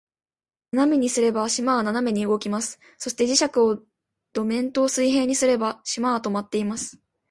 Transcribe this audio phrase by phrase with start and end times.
[0.71, 2.79] 斜めにすれば、島は斜めに動きます。
[2.97, 3.83] そして、磁石を
[4.33, 6.99] 土面と水平にすれば、島は停まっています。